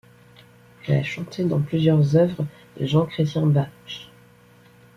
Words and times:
Elle 0.87 0.95
a 0.95 1.03
chanté 1.03 1.43
dans 1.45 1.61
plusieurs 1.61 2.15
œuvres 2.15 2.43
de 2.79 2.87
Jean-Chrétien 2.87 3.45
Bach. 3.45 3.69